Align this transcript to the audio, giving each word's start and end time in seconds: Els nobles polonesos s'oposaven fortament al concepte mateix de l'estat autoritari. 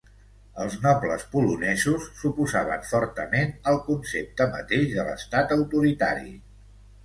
Els 0.61 0.77
nobles 0.85 1.25
polonesos 1.33 2.07
s'oposaven 2.21 2.89
fortament 2.93 3.55
al 3.73 3.79
concepte 3.93 4.51
mateix 4.59 4.91
de 4.99 5.07
l'estat 5.13 5.57
autoritari. 5.61 6.37